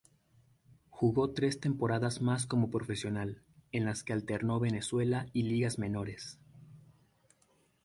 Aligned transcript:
Jugó 0.89 1.29
tres 1.29 1.59
temporadas 1.59 2.23
más 2.23 2.47
como 2.47 2.71
profesional, 2.71 3.43
en 3.71 3.85
las 3.85 4.01
que 4.03 4.13
alternó 4.13 4.59
Venezuela 4.59 5.27
y 5.31 5.43
ligas 5.43 5.77
menores. 5.77 6.39